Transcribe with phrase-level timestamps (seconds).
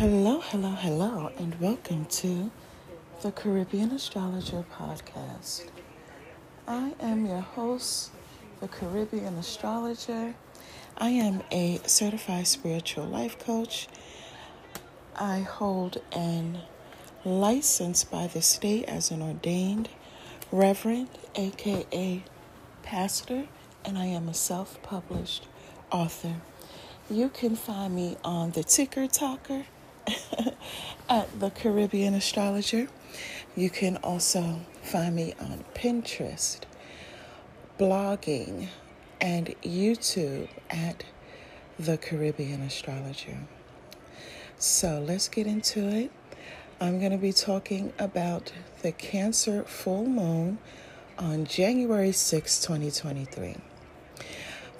[0.00, 2.50] Hello, hello, hello, and welcome to
[3.20, 5.68] the Caribbean Astrologer Podcast.
[6.66, 8.10] I am your host,
[8.62, 10.34] the Caribbean Astrologer.
[10.96, 13.88] I am a certified spiritual life coach.
[15.16, 16.60] I hold an
[17.22, 19.90] license by the state as an ordained
[20.50, 22.24] reverend, aka
[22.82, 23.48] pastor,
[23.84, 25.46] and I am a self published
[25.92, 26.36] author.
[27.10, 29.66] You can find me on the Ticker Talker
[31.08, 32.88] at the Caribbean Astrologer.
[33.56, 36.60] You can also find me on Pinterest,
[37.78, 38.68] blogging,
[39.20, 41.04] and YouTube at
[41.78, 43.38] the Caribbean Astrologer.
[44.58, 46.10] So let's get into it.
[46.80, 50.58] I'm going to be talking about the Cancer full moon
[51.18, 53.56] on January 6, 2023.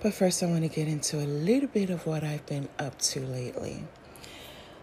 [0.03, 2.99] But first, I want to get into a little bit of what I've been up
[3.01, 3.85] to lately.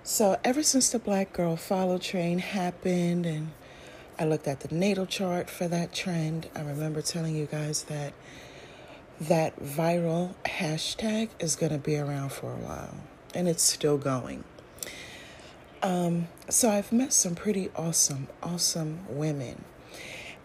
[0.09, 3.51] So, ever since the Black Girl Follow train happened, and
[4.17, 8.13] I looked at the natal chart for that trend, I remember telling you guys that
[9.19, 12.95] that viral hashtag is going to be around for a while,
[13.35, 14.45] and it's still going.
[15.83, 19.65] Um, so, I've met some pretty awesome, awesome women.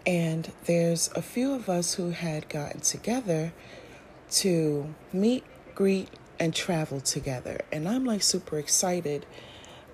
[0.04, 3.52] And there's a few of us who had gotten together
[4.32, 5.44] to meet,
[5.76, 6.08] greet,
[6.40, 7.60] and travel together.
[7.70, 9.24] And I'm like super excited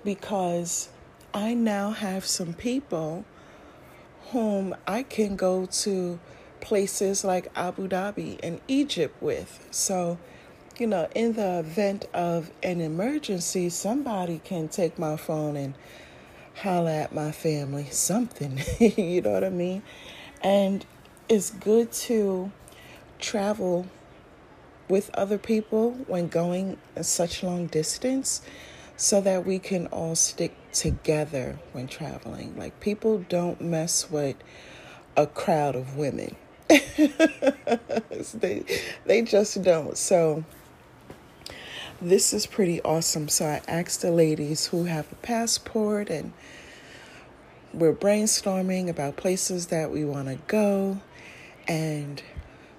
[0.03, 0.89] because
[1.33, 3.25] I now have some people
[4.31, 6.19] whom I can go to
[6.61, 9.67] places like Abu Dhabi and Egypt with.
[9.71, 10.17] So,
[10.77, 15.73] you know, in the event of an emergency, somebody can take my phone and
[16.55, 19.81] holler at my family, something, you know what I mean?
[20.41, 20.85] And
[21.27, 22.51] it's good to
[23.19, 23.87] travel
[24.87, 28.41] with other people when going such long distance
[28.99, 32.53] so that we can all stick together when traveling.
[32.57, 34.35] Like people don't mess with
[35.15, 36.35] a crowd of women.
[36.67, 38.65] they
[39.05, 39.97] they just don't.
[39.97, 40.43] So
[42.01, 43.29] this is pretty awesome.
[43.29, 46.33] So I asked the ladies who have a passport and
[47.73, 50.99] we're brainstorming about places that we want to go
[51.69, 52.21] and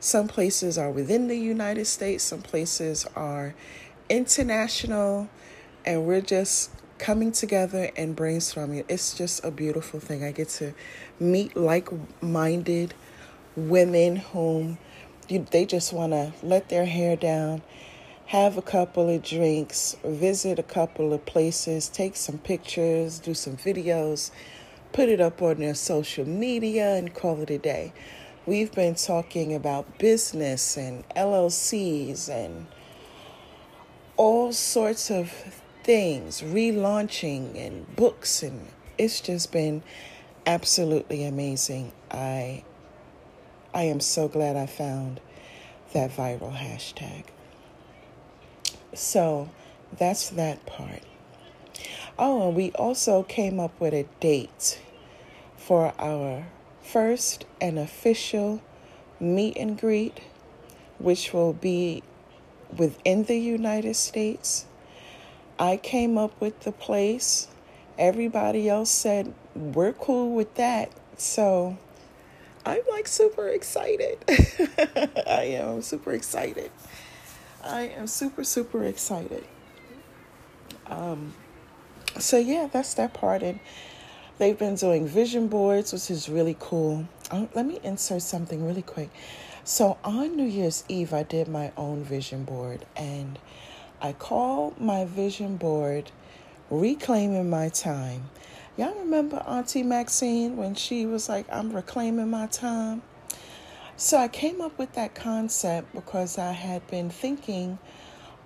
[0.01, 3.55] some places are within the United States, some places are
[4.11, 5.31] international,
[5.85, 8.85] and we're just coming together and brainstorming.
[8.89, 10.23] It's just a beautiful thing.
[10.23, 10.75] I get to
[11.19, 11.89] meet like
[12.23, 12.95] minded
[13.57, 14.79] women whom
[15.29, 17.63] you, they just want to let their hair down,
[18.27, 23.57] have a couple of drinks, visit a couple of places, take some pictures, do some
[23.57, 24.31] videos,
[24.93, 27.93] put it up on their social media, and call it a day.
[28.47, 32.67] We've been talking about business and LLCs and
[34.17, 35.33] all sorts of
[35.91, 39.83] things, relaunching and books, and it's just been
[40.47, 41.91] absolutely amazing.
[42.13, 42.63] I
[43.75, 45.21] I am so glad I found
[45.93, 47.25] that viral hashtag.
[48.95, 49.49] So
[49.99, 51.03] that's that part.
[52.17, 54.81] Oh, and we also came up with a date
[55.57, 56.47] for our
[56.83, 58.63] first an official
[59.19, 60.21] meet and greet,
[61.01, 62.05] which will be
[62.77, 64.67] within the United States.
[65.61, 67.47] I came up with the place.
[67.99, 70.91] Everybody else said, we're cool with that.
[71.17, 71.77] So
[72.67, 74.19] I'm like super excited.
[75.27, 76.73] I am super excited.
[77.63, 79.45] I am super, super excited.
[80.87, 81.35] Um,
[82.19, 83.43] so yeah, that's that part.
[83.43, 83.61] And
[84.41, 87.07] They've been doing vision boards, which is really cool.
[87.31, 89.11] Um, let me insert something really quick.
[89.65, 93.39] So on New Year's Eve, I did my own vision board, and
[94.03, 96.11] I call my vision board
[96.71, 98.31] Reclaiming My Time.
[98.79, 103.03] Y'all remember Auntie Maxine when she was like, I'm reclaiming my time?
[103.97, 107.79] So I came up with that concept because I had been thinking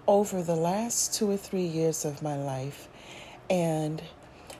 [0.08, 2.88] over the last two or three years of my life
[3.48, 4.02] and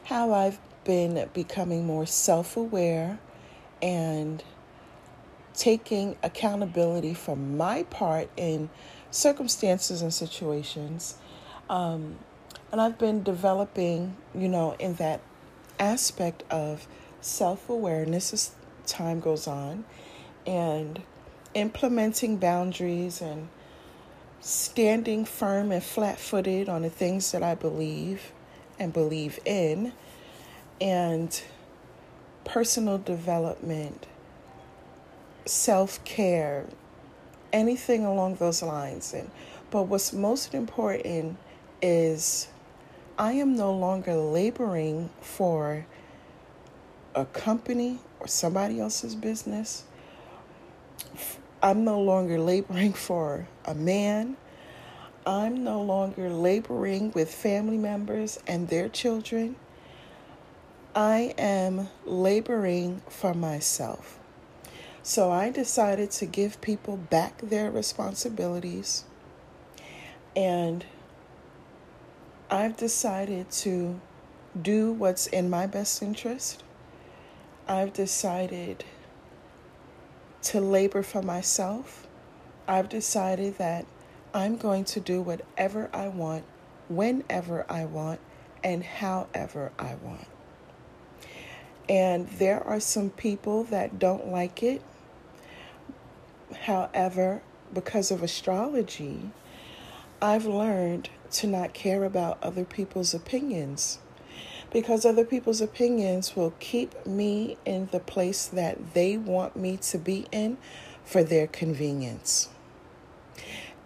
[0.05, 3.19] how I've been becoming more self aware
[3.83, 4.45] and
[5.55, 8.71] taking accountability for my part in
[9.15, 11.15] circumstances and situations.
[11.71, 12.17] Um,
[12.73, 15.21] and I've been developing, you know, in that
[15.79, 16.87] aspect of
[17.21, 18.51] self awareness as
[18.87, 19.85] time goes on
[20.47, 21.01] and
[21.55, 23.49] implementing boundaries and
[24.41, 28.33] standing firm and flat footed on the things that I believe
[28.79, 29.93] and believe in
[30.81, 31.41] and
[32.45, 34.07] personal development,
[35.47, 36.67] self care,
[37.55, 39.15] anything along those lines.
[39.15, 39.31] And
[39.71, 41.39] but what's most important
[41.81, 42.49] is
[43.17, 45.87] I am no longer laboring for
[47.15, 49.85] a company or somebody else's business.
[51.63, 54.37] I'm no longer laboring for a man.
[55.27, 59.57] I'm no longer laboring with family members and their children.
[60.95, 64.19] I am laboring for myself.
[65.07, 69.05] So I decided to give people back their responsibilities.
[70.35, 70.83] And
[72.51, 74.01] I've decided to
[74.61, 76.63] do what's in my best interest.
[77.69, 78.87] I've decided
[80.45, 82.07] to labor for myself.
[82.67, 83.85] I've decided that
[84.33, 86.45] I'm going to do whatever I want,
[86.89, 88.21] whenever I want,
[88.65, 90.27] and however I want.
[91.91, 94.81] And there are some people that don't like it.
[96.53, 97.43] However,
[97.73, 99.31] because of astrology,
[100.21, 103.99] I've learned to not care about other people's opinions
[104.75, 109.99] because other people's opinions will keep me in the place that they want me to
[109.99, 110.59] be in
[111.05, 112.49] for their convenience.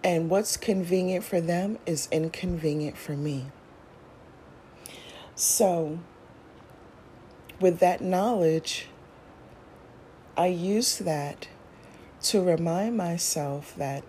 [0.03, 3.47] And what's convenient for them is inconvenient for me.
[5.35, 5.99] So,
[7.59, 8.87] with that knowledge,
[10.35, 11.47] I use that
[12.23, 14.03] to remind myself that,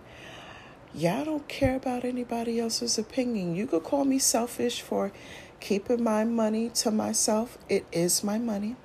[0.93, 3.55] yeah, I don't care about anybody else's opinion.
[3.55, 5.13] You could call me selfish for
[5.61, 7.59] keeping my money to myself.
[7.69, 8.77] It is my money.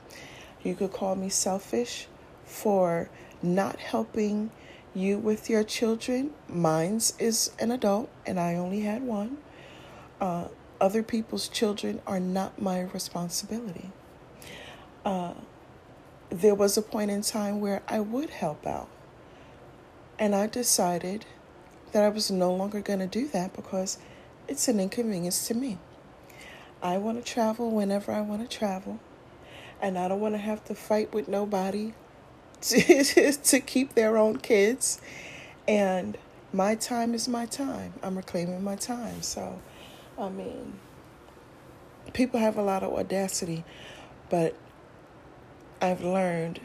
[0.63, 2.07] You could call me selfish
[2.45, 3.09] for
[3.41, 4.51] not helping
[4.93, 6.31] you with your children.
[6.47, 9.37] Mine's is an adult, and I only had one.
[10.21, 10.47] Uh,
[10.79, 13.91] other people's children are not my responsibility.
[15.03, 15.33] Uh,
[16.29, 18.89] there was a point in time where I would help out.
[20.17, 21.25] And I decided
[21.91, 23.97] that I was no longer going to do that because
[24.47, 25.77] it's an inconvenience to me.
[26.81, 28.99] I want to travel whenever I want to travel,
[29.81, 31.93] and I don't want to have to fight with nobody
[32.61, 35.01] to, to keep their own kids.
[35.67, 36.17] And
[36.53, 37.93] my time is my time.
[38.03, 39.21] I'm reclaiming my time.
[39.21, 39.59] So,
[40.17, 40.79] I mean,
[42.13, 43.63] people have a lot of audacity,
[44.29, 44.55] but
[45.81, 46.59] I've learned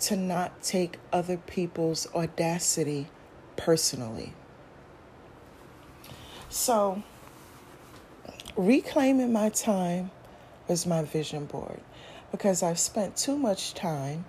[0.00, 3.08] to not take other people's audacity
[3.56, 4.32] personally.
[6.48, 7.02] So,
[8.56, 10.10] reclaiming my time
[10.68, 11.80] was my vision board
[12.30, 14.24] because I've spent too much time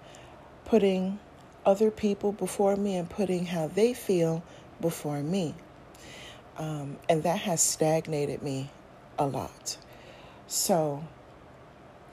[0.65, 1.19] putting
[1.65, 4.43] other people before me and putting how they feel
[4.79, 5.53] before me.
[6.57, 8.69] Um, and that has stagnated me
[9.17, 9.77] a lot.
[10.47, 11.03] So,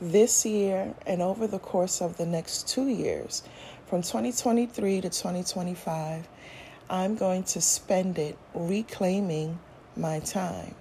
[0.00, 3.42] this year and over the course of the next two years,
[3.86, 6.28] from 2023 to 2025,
[6.90, 9.58] I'm going to spend it reclaiming
[9.96, 10.74] my time.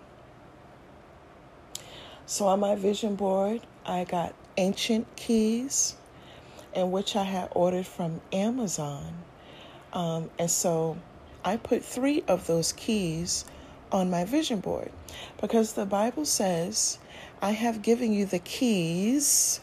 [2.25, 5.95] So on my vision board, I got ancient keys,
[6.73, 9.13] in which I had ordered from Amazon.
[9.93, 10.97] Um, and so
[11.45, 13.45] I put three of those keys
[13.91, 14.91] on my vision board
[15.39, 16.99] because the Bible says,
[17.41, 19.59] I have given you the keys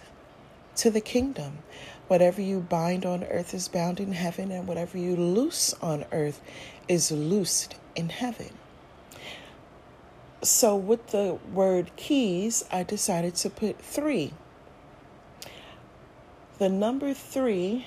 [0.76, 1.58] to the kingdom.
[2.06, 6.40] Whatever you bind on earth is bound in heaven, and whatever you loose on earth
[6.86, 8.50] is loosed in heaven.
[10.42, 14.34] So, with the word keys, I decided to put three.
[16.58, 17.86] The number three,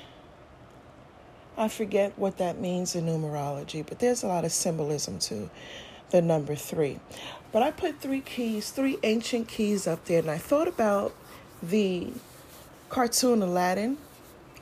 [1.56, 5.50] I forget what that means in numerology, but there's a lot of symbolism to
[6.12, 7.00] the number three.
[7.52, 11.16] But I put three keys, three ancient keys up there, and I thought about
[11.62, 12.12] the
[12.90, 13.98] cartoon Aladdin,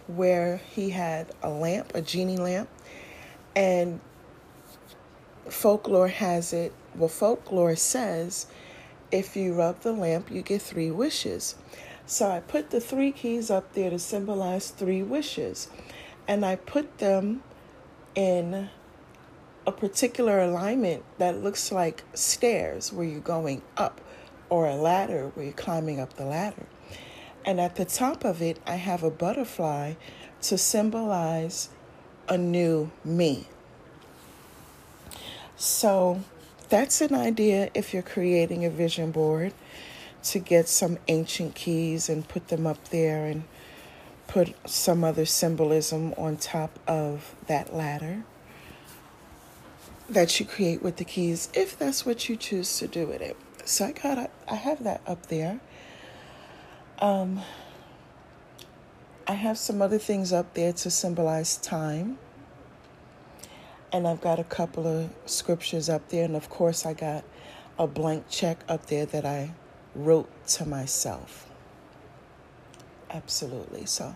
[0.07, 2.69] where he had a lamp, a genie lamp,
[3.55, 3.99] and
[5.49, 8.47] folklore has it well, folklore says
[9.11, 11.55] if you rub the lamp, you get three wishes.
[12.05, 15.69] So I put the three keys up there to symbolize three wishes.
[16.27, 17.43] And I put them
[18.15, 18.69] in
[19.67, 24.01] a particular alignment that looks like stairs where you're going up,
[24.49, 26.65] or a ladder where you're climbing up the ladder.
[27.43, 29.93] And at the top of it, I have a butterfly
[30.43, 31.69] to symbolize
[32.27, 33.47] a new me.
[35.55, 36.21] So
[36.69, 39.53] that's an idea if you're creating a vision board
[40.23, 43.43] to get some ancient keys and put them up there and
[44.27, 48.23] put some other symbolism on top of that ladder
[50.09, 53.37] that you create with the keys if that's what you choose to do with it.
[53.65, 55.59] So I got I have that up there.
[56.99, 57.41] Um
[59.27, 62.19] I have some other things up there to symbolize time.
[63.91, 66.25] And I've got a couple of scriptures up there.
[66.25, 67.23] And of course, I got
[67.79, 69.51] a blank check up there that I
[69.95, 71.49] wrote to myself.
[73.09, 73.85] Absolutely.
[73.85, 74.15] So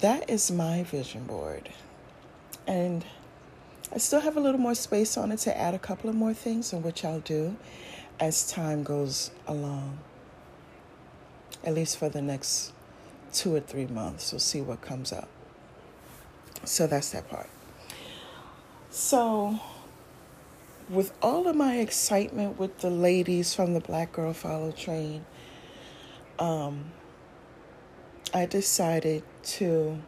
[0.00, 1.68] that is my vision board.
[2.66, 3.04] And
[3.92, 6.34] I still have a little more space on it to add a couple of more
[6.34, 7.56] things, in which I'll do
[8.18, 9.98] as time goes along.
[11.64, 12.72] At least for the next
[13.32, 14.32] two or three months.
[14.32, 15.28] We'll see what comes up.
[16.64, 17.48] So that's that part.
[18.90, 19.58] So,
[20.88, 25.24] with all of my excitement with the ladies from the Black Girl Follow Train,
[26.38, 26.92] um,
[28.32, 29.98] I decided to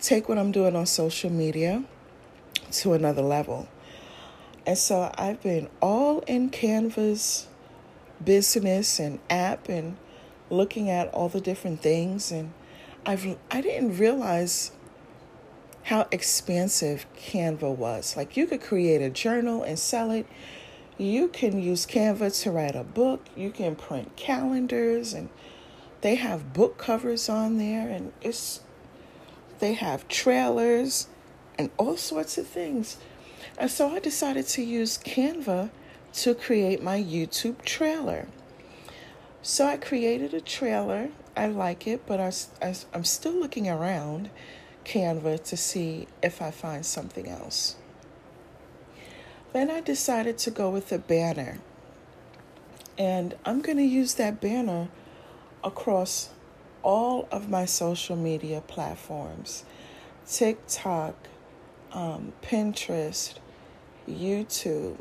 [0.00, 1.84] take what I'm doing on social media
[2.72, 3.68] to another level.
[4.66, 7.46] And so I've been all in Canva's
[8.22, 9.96] business and app and
[10.50, 12.52] looking at all the different things and
[13.06, 14.72] I've I didn't realize
[15.84, 18.16] how expansive Canva was.
[18.16, 20.26] Like you could create a journal and sell it.
[20.98, 23.24] You can use Canva to write a book.
[23.34, 25.30] You can print calendars and
[26.02, 28.60] they have book covers on there and it's
[29.58, 31.08] they have trailers
[31.58, 32.98] and all sorts of things.
[33.58, 35.70] And so I decided to use Canva
[36.14, 38.28] to create my YouTube trailer.
[39.42, 41.10] So I created a trailer.
[41.36, 42.32] I like it, but I,
[42.66, 44.30] I, I'm still looking around
[44.84, 47.76] Canva to see if I find something else.
[49.52, 51.58] Then I decided to go with a banner.
[52.96, 54.88] And I'm going to use that banner
[55.62, 56.30] across
[56.82, 59.64] all of my social media platforms
[60.26, 61.14] TikTok,
[61.92, 63.34] um, Pinterest,
[64.06, 64.98] YouTube,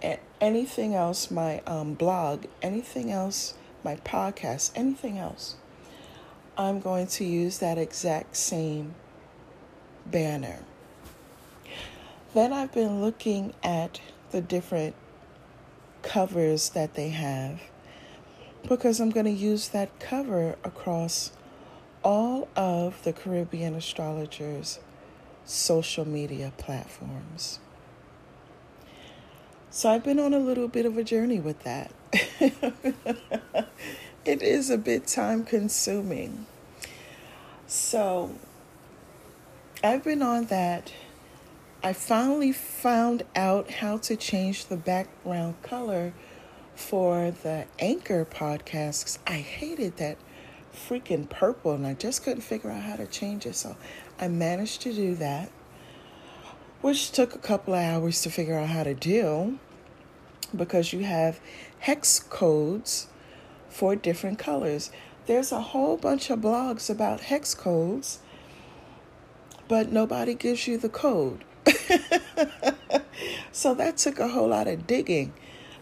[0.00, 5.56] and anything else, my um, blog, anything else, my podcast, anything else.
[6.56, 8.94] I'm going to use that exact same
[10.06, 10.60] banner.
[12.34, 14.00] Then I've been looking at
[14.30, 14.94] the different
[16.02, 17.60] covers that they have
[18.66, 21.32] because I'm going to use that cover across
[22.02, 24.78] all of the Caribbean astrologers'
[25.44, 27.58] social media platforms.
[29.70, 31.92] So I've been on a little bit of a journey with that.
[34.24, 36.46] it is a bit time consuming.
[37.66, 38.34] So
[39.84, 40.92] I've been on that.
[41.82, 46.12] I finally found out how to change the background color
[46.78, 49.18] for the Anchor podcasts.
[49.26, 50.16] I hated that
[50.72, 53.56] freaking purple and I just couldn't figure out how to change it.
[53.56, 53.76] So
[54.18, 55.50] I managed to do that,
[56.80, 59.58] which took a couple of hours to figure out how to do
[60.54, 61.40] because you have
[61.80, 63.08] hex codes
[63.68, 64.92] for different colors.
[65.26, 68.20] There's a whole bunch of blogs about hex codes,
[69.66, 71.44] but nobody gives you the code.
[73.52, 75.32] so that took a whole lot of digging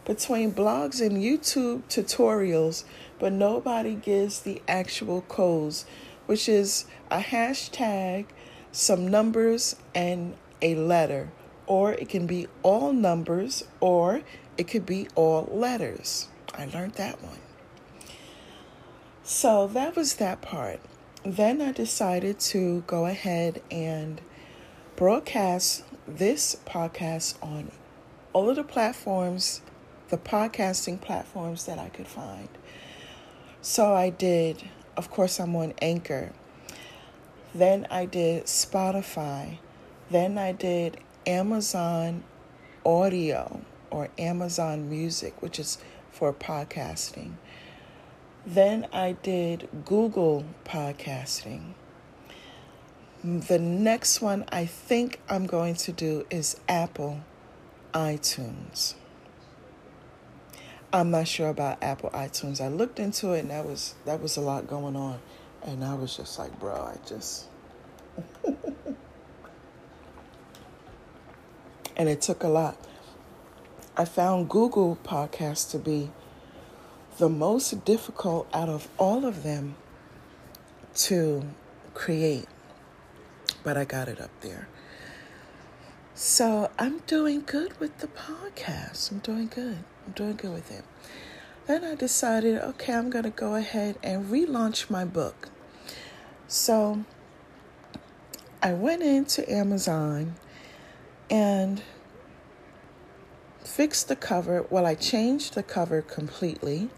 [0.06, 2.84] between blogs and YouTube tutorials,
[3.18, 5.84] but nobody gives the actual codes,
[6.24, 8.24] which is a hashtag,
[8.72, 11.28] some numbers, and a letter.
[11.66, 14.22] Or it can be all numbers, or
[14.56, 16.28] it could be all letters.
[16.54, 17.40] I learned that one.
[19.24, 20.78] So that was that part.
[21.24, 24.20] Then I decided to go ahead and
[24.94, 27.72] broadcast this podcast on
[28.32, 29.62] all of the platforms,
[30.08, 32.48] the podcasting platforms that I could find.
[33.60, 34.62] So I did,
[34.96, 36.32] of course, I'm on Anchor.
[37.54, 39.58] Then I did Spotify.
[40.10, 42.22] Then I did Amazon
[42.84, 45.78] Audio or Amazon Music, which is
[46.12, 47.32] for podcasting.
[48.46, 51.72] Then I did Google Podcasting.
[53.24, 57.22] The next one I think I'm going to do is Apple
[57.92, 58.94] iTunes.
[60.96, 62.58] I'm not sure about Apple iTunes.
[62.58, 65.18] I looked into it and that was that was a lot going on
[65.62, 67.48] and I was just like, bro, I just
[71.96, 72.78] and it took a lot.
[73.94, 76.10] I found Google Podcasts to be
[77.18, 79.76] the most difficult out of all of them
[80.94, 81.44] to
[81.92, 82.46] create,
[83.62, 84.66] but I got it up there.
[86.14, 89.10] So I'm doing good with the podcast.
[89.10, 89.84] I'm doing good.
[90.06, 90.84] I'm doing good with it.
[91.66, 95.48] Then I decided, okay, I'm going to go ahead and relaunch my book.
[96.46, 97.04] So
[98.62, 100.36] I went into Amazon
[101.28, 101.82] and
[103.64, 104.64] fixed the cover.
[104.70, 106.88] Well, I changed the cover completely.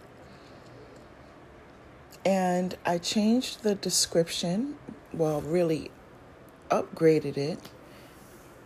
[2.26, 4.76] And I changed the description,
[5.14, 5.90] well, really
[6.70, 7.58] upgraded it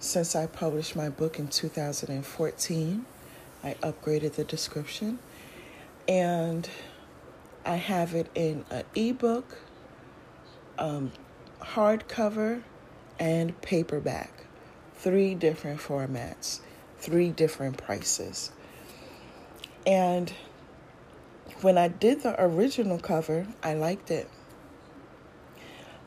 [0.01, 3.07] since I published my book in 2014
[3.63, 5.19] I upgraded the description.
[6.09, 6.69] And
[7.65, 9.59] I have it in an ebook,
[10.79, 11.13] um,
[11.61, 12.63] hardcover,
[13.19, 14.47] and paperback.
[14.97, 16.61] Three different formats,
[16.99, 18.51] three different prices.
[19.87, 20.33] And
[21.61, 24.29] when I did the original cover, I liked it.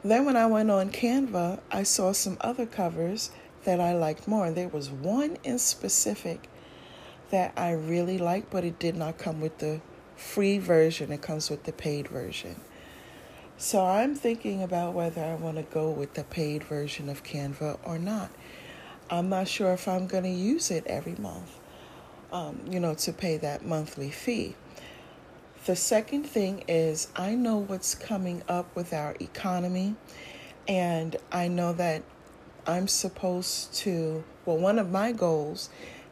[0.04, 3.32] Then when I went on Canva, I saw some other covers
[3.64, 4.52] that I liked more.
[4.52, 6.48] There was one in specific
[7.36, 9.82] that I really liked, but it did not come with the
[10.16, 12.56] free version, it comes with the paid version.
[13.58, 17.80] So I'm thinking about whether I want to go with the paid version of Canva
[17.84, 18.32] or not.
[19.10, 21.60] I'm not sure if I'm going to use it every month,
[22.32, 24.56] um, you know, to pay that monthly fee.
[25.66, 29.96] The second thing is, I know what's coming up with our economy,
[30.70, 32.02] and I know that
[32.66, 35.68] I'm supposed to, well, one of my goals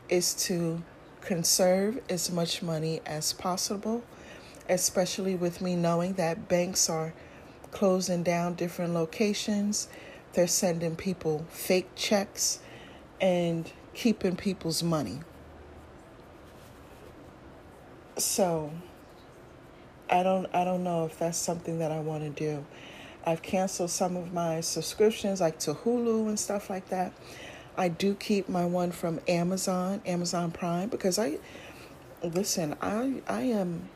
[0.09, 0.83] is to
[1.23, 4.03] conserve as much money as possible,
[4.67, 7.13] especially with me knowing that banks are
[7.71, 9.87] closing down different locations.
[10.33, 12.59] They're sending people fake checks
[13.21, 15.21] and keeping people's money.
[18.17, 18.71] So,
[20.09, 22.65] I don't I don't know if that's something that I want to do.
[23.25, 27.13] I've canceled some of my subscriptions like to Hulu and stuff like that.
[27.77, 31.39] I do keep my one from Amazon, Amazon Prime because I
[32.21, 33.89] listen, I I am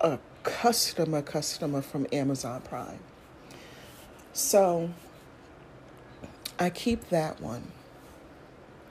[0.00, 3.00] a customer customer from Amazon Prime.
[4.32, 4.90] So
[6.58, 7.72] I keep that one.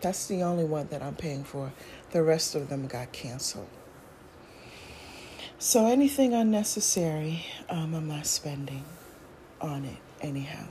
[0.01, 1.74] That's the only one that I'm paying for.
[2.12, 3.67] The rest of them got canceled.
[5.58, 8.86] So anything unnecessary, um, I'm not spending
[9.60, 10.65] on it anyhow.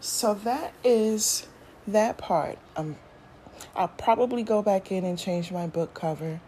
[0.00, 1.48] So that is
[1.92, 2.58] that part.
[2.76, 2.96] Um,
[3.74, 6.40] I'll probably go back in and change my book cover.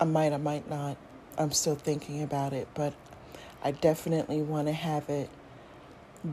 [0.00, 0.96] I might, I might not.
[1.38, 2.94] I'm still thinking about it, but
[3.62, 5.30] I definitely want to have it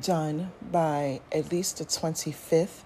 [0.02, 2.84] done by at least the 25th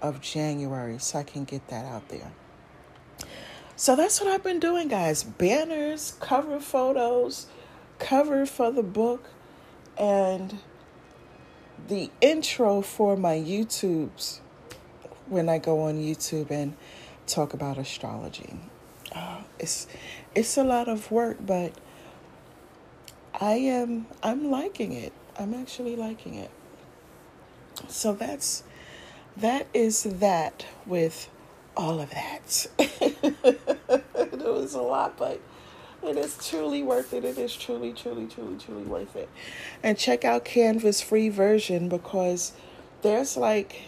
[0.00, 2.32] of January so I can get that out there.
[3.74, 5.22] So that's what I've been doing, guys.
[5.22, 7.46] Banners, cover photos,
[7.98, 9.28] cover for the book,
[9.98, 10.58] and
[11.88, 14.40] the intro for my YouTubes
[15.28, 16.74] when I go on YouTube and
[17.26, 18.58] talk about astrology.
[19.14, 19.86] Oh, it's
[20.34, 21.72] it's a lot of work, but
[23.40, 25.12] I am I'm liking it.
[25.38, 26.50] I'm actually liking it.
[27.88, 28.62] So that's
[29.36, 31.28] that is that with
[31.76, 32.66] all of that.
[32.78, 35.40] it was a lot, but
[36.02, 37.24] it is truly worth it.
[37.24, 39.28] It is truly, truly, truly, truly worth it.
[39.82, 42.52] And check out Canva's free version because
[43.02, 43.82] there's like,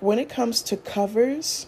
[0.00, 1.66] when it comes to covers,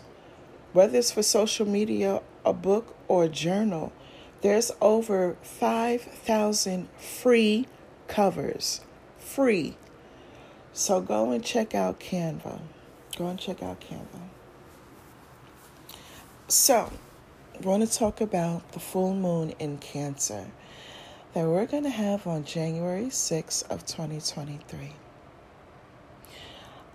[0.72, 3.92] whether it's for social media, a book, or a journal,
[4.42, 7.66] there's over 5,000 free
[8.06, 8.80] covers.
[9.18, 9.76] Free.
[10.72, 12.60] So go and check out Canva.
[13.16, 14.28] Go and check out Canva.
[16.46, 16.92] So,
[17.54, 20.46] I want to talk about the full moon in Cancer
[21.34, 24.92] that we're going to have on January 6th of 2023.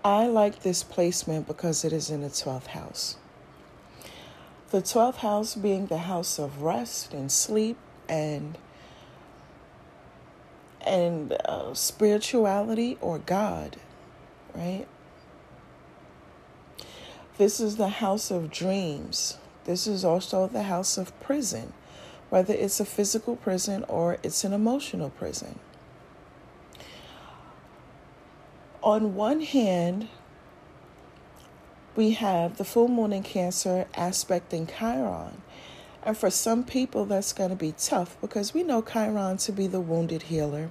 [0.05, 3.15] I like this placement because it is in the 12th house.
[4.71, 7.77] The 12th house being the house of rest and sleep
[8.09, 8.57] and
[10.85, 13.77] and uh, spirituality or God,
[14.53, 14.85] right?
[17.37, 21.71] This is the house of dreams, this is also the house of prison,
[22.29, 25.59] whether it's a physical prison or it's an emotional prison.
[28.83, 30.09] On one hand,
[31.95, 35.41] we have the full moon in Cancer aspect in Chiron.
[36.03, 39.67] And for some people, that's going to be tough because we know Chiron to be
[39.67, 40.69] the wounded healer.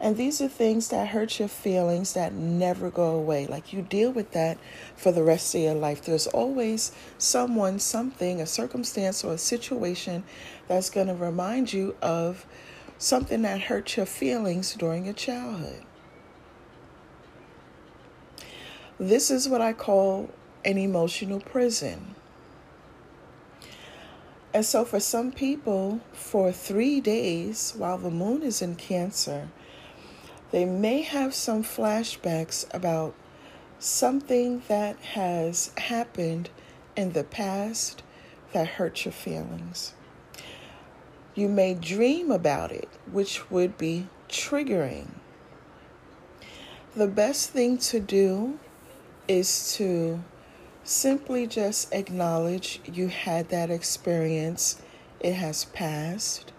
[0.00, 3.46] And these are things that hurt your feelings that never go away.
[3.46, 4.56] Like you deal with that
[4.96, 6.00] for the rest of your life.
[6.00, 10.24] There's always someone, something, a circumstance, or a situation
[10.66, 12.46] that's going to remind you of
[12.96, 15.84] something that hurt your feelings during your childhood.
[18.98, 20.30] This is what I call
[20.64, 22.14] an emotional prison.
[24.52, 29.48] And so, for some people, for three days while the moon is in Cancer,
[30.52, 33.16] they may have some flashbacks about
[33.80, 36.50] something that has happened
[36.94, 38.04] in the past
[38.52, 39.94] that hurt your feelings.
[41.34, 45.08] You may dream about it, which would be triggering.
[46.94, 48.60] The best thing to do
[49.28, 50.22] is to
[50.82, 54.80] simply just acknowledge you had that experience,
[55.20, 56.52] it has passed.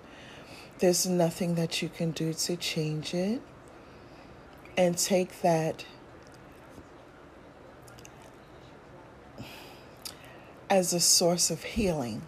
[0.79, 3.41] There's nothing that you can do to change it.
[4.77, 5.85] And take that
[10.69, 12.21] as a source of healing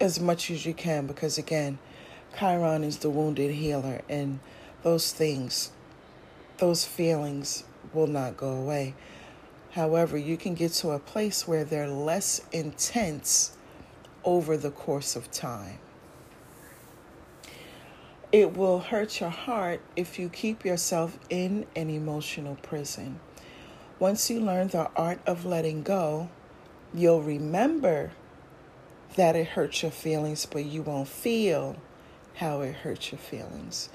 [0.00, 1.78] as much as you can because, again,
[2.38, 4.38] Chiron is the wounded healer, and
[4.82, 5.72] those things,
[6.58, 8.94] those feelings will not go away.
[9.72, 13.56] However, you can get to a place where they're less intense
[14.24, 15.78] over the course of time.
[18.30, 23.20] It will hurt your heart if you keep yourself in an emotional prison.
[23.98, 26.28] Once you learn the art of letting go,
[26.92, 28.12] you'll remember
[29.16, 31.76] that it hurts your feelings, but you won't feel
[32.34, 33.88] how it hurts your feelings.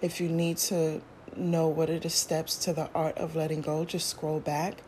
[0.00, 1.02] If you need to
[1.36, 4.82] know what are the steps to the art of letting go, just scroll back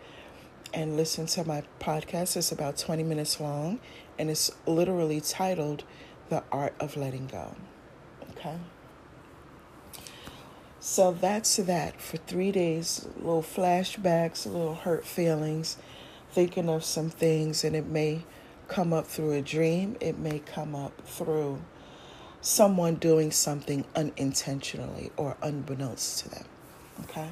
[0.73, 2.37] and listen to my podcast.
[2.37, 3.81] It's about 20 minutes long
[4.19, 5.85] and it's literally titled
[6.29, 7.55] The Art of Letting Go.
[8.31, 8.57] Okay?
[10.81, 13.07] So that's that for three days.
[13.17, 15.79] Little flashbacks, little hurt feelings,
[16.31, 18.25] thinking of some things, and it may
[18.69, 21.63] come up through a dream, it may come up through
[22.45, 26.45] someone doing something unintentionally or unbeknownst to them.
[27.05, 27.31] Okay?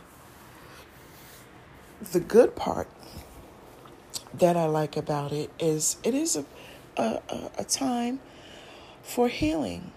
[2.12, 2.88] The good part
[4.32, 6.46] that I like about it is it is a,
[6.96, 7.20] a,
[7.58, 8.20] a time
[9.02, 9.92] for healing.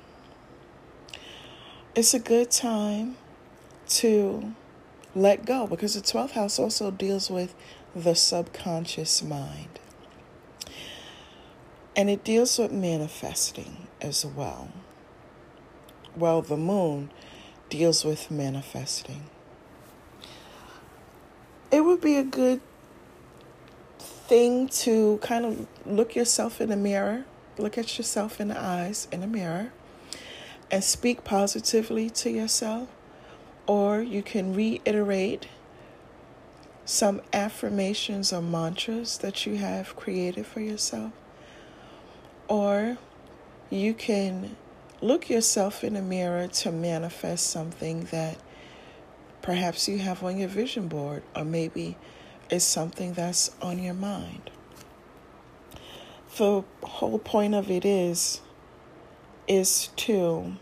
[1.96, 3.16] It's a good time
[3.88, 4.54] to
[5.16, 7.56] let go because the 12th house also deals with
[7.96, 9.80] the subconscious mind.
[11.96, 14.74] And it deals with manifesting as well.
[16.18, 17.10] Well, the moon
[17.70, 19.24] deals with manifesting.
[21.72, 22.62] It would be a good
[24.00, 27.26] thing to kind of look yourself in the mirror,
[27.58, 29.74] look at yourself in the eyes in the mirror,
[30.72, 32.88] and speak positively to yourself.
[33.68, 35.48] Or you can reiterate
[36.86, 41.12] some affirmations or mantras that you have created for yourself.
[42.48, 42.98] Or
[43.70, 44.56] you can
[45.02, 48.38] look yourself in the mirror to manifest something that
[49.42, 51.98] perhaps you have on your vision board, or maybe
[52.50, 54.50] it's something that's on your mind.
[56.38, 58.42] The whole point of it is
[59.48, 60.56] is to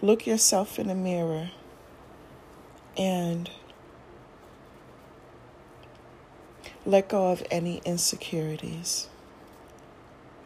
[0.00, 1.50] look yourself in the mirror
[2.96, 3.50] and
[6.86, 9.08] let go of any insecurities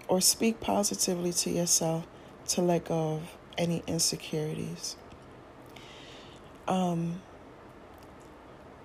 [0.08, 2.06] or speak positively to yourself
[2.48, 3.22] to let go of
[3.56, 4.96] any insecurities.
[6.66, 7.20] Um,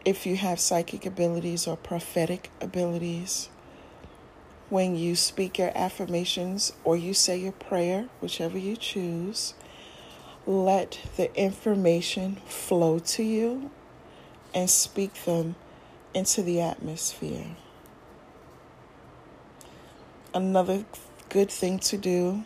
[0.05, 3.49] if you have psychic abilities or prophetic abilities,
[4.69, 9.53] when you speak your affirmations or you say your prayer, whichever you choose,
[10.45, 13.71] let the information flow to you
[14.53, 15.55] and speak them
[16.13, 17.55] into the atmosphere.
[20.33, 20.83] Another
[21.33, 22.43] good thing to do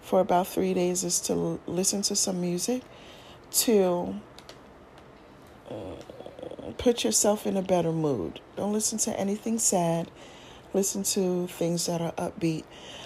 [0.00, 2.82] for about three days is to listen to some music
[3.50, 4.14] to
[5.68, 5.74] uh,
[6.78, 8.38] put yourself in a better mood.
[8.54, 10.08] Don't listen to anything sad.
[10.72, 12.62] Listen to things that are upbeat.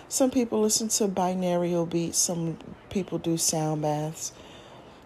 [0.06, 2.18] Some people listen to binaural beats.
[2.18, 2.58] Some
[2.90, 4.34] people do sound baths.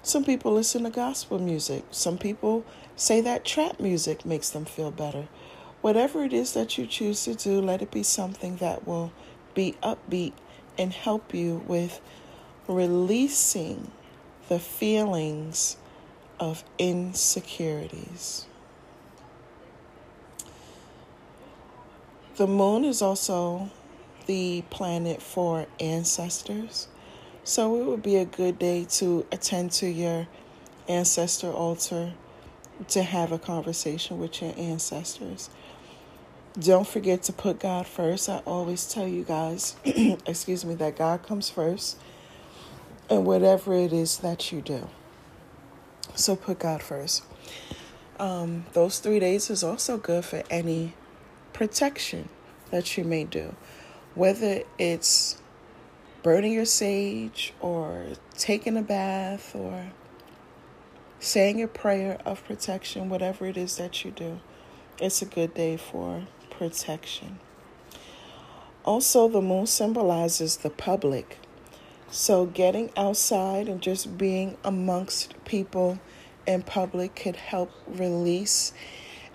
[0.03, 1.85] Some people listen to gospel music.
[1.93, 2.65] Some people
[2.97, 5.29] say that trap music makes them feel better.
[5.83, 9.13] Whatever it is that you choose to do, let it be something that will
[9.57, 10.35] be upbeat
[10.79, 12.01] and help you with
[12.69, 13.91] releasing
[14.49, 15.77] the feelings
[16.39, 18.47] of insecurities.
[22.37, 23.71] The moon is also
[24.27, 26.89] the planet for ancestors.
[27.45, 30.27] So it would be a good day to attend to your
[30.89, 32.13] ancestor altar
[32.89, 35.49] to have a conversation with your ancestors.
[36.59, 38.31] Don't forget to put God first.
[38.31, 41.99] I always tell you guys, excuse me, that God comes first
[43.11, 44.89] and whatever it is that you do.
[46.15, 47.25] So put God first.
[48.19, 50.95] Um, those three days is also good for any
[51.53, 52.31] protection
[52.71, 53.55] that you may do,
[54.15, 55.37] whether it's
[56.23, 58.07] burning your sage or
[58.39, 59.89] taking a bath or
[61.21, 64.41] saying a prayer of protection, whatever it is that you do.
[64.99, 66.23] It's a good day for
[66.59, 67.39] protection.
[68.85, 71.39] Also, the moon symbolizes the public.
[72.11, 75.99] So, getting outside and just being amongst people
[76.47, 78.73] in public could help release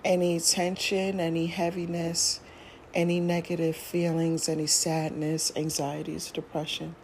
[0.04, 2.40] any tension, any heaviness,
[2.94, 6.94] any negative feelings, any sadness, anxieties, depression.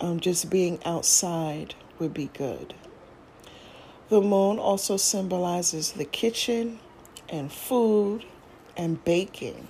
[0.00, 2.74] Um, just being outside would be good.
[4.08, 6.78] The moon also symbolizes the kitchen
[7.28, 8.24] and food
[8.76, 9.68] and baking.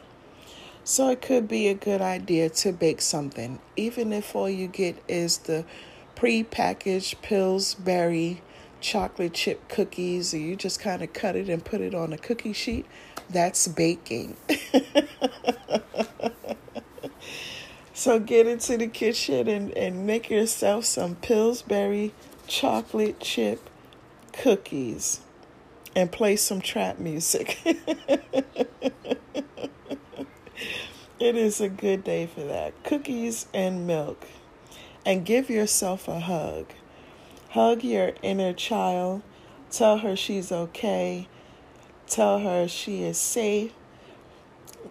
[0.85, 4.97] So it could be a good idea to bake something, even if all you get
[5.07, 5.65] is the
[6.17, 8.43] pre-packaged Pillsbury
[8.81, 12.19] chocolate chip cookies, or you just kind of cut it and put it on a
[12.19, 12.85] cookie sheet.
[13.31, 14.37] That's baking.
[17.95, 22.12] so get into the kitchen and, and make yourself some Pillsbury
[22.49, 23.71] chocolate chip
[24.33, 25.21] cookies
[25.94, 27.59] and play some trap music.
[27.64, 28.18] it
[31.20, 32.83] is a good day for that.
[32.85, 34.26] Cookies and milk.
[35.05, 36.66] And give yourself a hug.
[37.50, 39.22] Hug your inner child.
[39.70, 41.28] Tell her she's okay.
[42.07, 43.72] Tell her she is safe.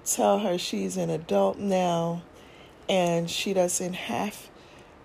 [0.06, 2.24] Tell her she's an adult now
[2.90, 4.50] and she doesn't have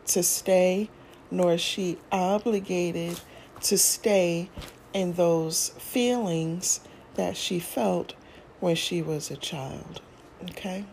[0.06, 0.88] to stay,
[1.30, 3.20] nor is she obligated
[3.62, 4.48] to stay
[4.96, 6.80] in those feelings
[7.16, 8.14] that she felt
[8.61, 10.00] when she was a child.
[10.44, 10.87] Okay?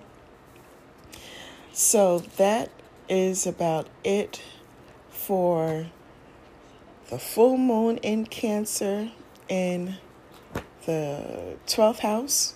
[1.72, 2.70] So that
[3.08, 4.42] is about it
[5.10, 5.86] for
[7.10, 9.10] the full moon in Cancer
[9.48, 9.96] in
[10.86, 12.56] the 12th house.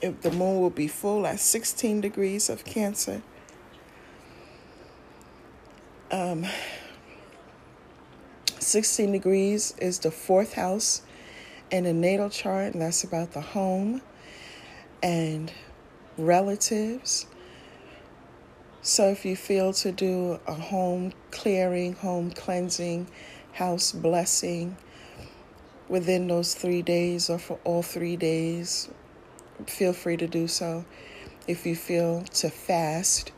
[0.00, 3.22] If the moon will be full at 16 degrees of Cancer.
[6.12, 6.46] Um,
[8.68, 11.00] 16 degrees is the fourth house
[11.70, 14.02] in a natal chart, and that's about the home
[15.02, 15.50] and
[16.18, 17.26] relatives.
[18.82, 23.08] So, if you feel to do a home clearing, home cleansing,
[23.52, 24.76] house blessing
[25.88, 28.90] within those three days or for all three days,
[29.66, 30.84] feel free to do so.
[31.46, 33.32] If you feel to fast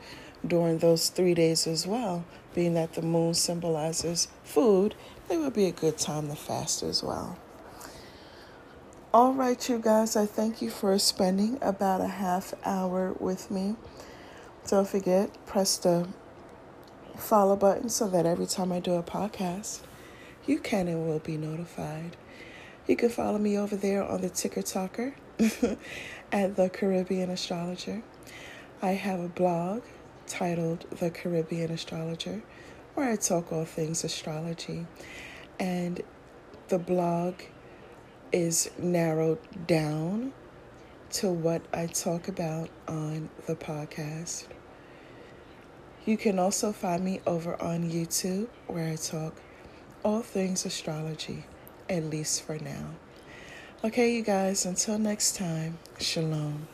[0.44, 4.96] during those three days as well, being that the moon symbolizes food
[5.30, 7.38] it would be a good time to fast as well.
[9.14, 13.76] All right, you guys, I thank you for spending about a half hour with me.
[14.66, 16.08] Don't forget, press the
[17.16, 19.80] follow button so that every time I do a podcast,
[20.46, 22.16] you can and will be notified.
[22.88, 25.14] You can follow me over there on the Ticker Talker
[26.32, 28.02] at the Caribbean Astrologer.
[28.82, 29.82] I have a blog
[30.26, 32.42] titled The Caribbean Astrologer
[33.00, 34.86] where I talk all things astrology.
[35.58, 36.02] And
[36.68, 37.34] the blog
[38.30, 40.34] is narrowed down
[41.12, 44.48] to what I talk about on the podcast.
[46.04, 49.34] You can also find me over on YouTube where I talk
[50.04, 51.46] all things astrology,
[51.88, 52.90] at least for now.
[53.82, 56.68] Okay, you guys, until next time, shalom.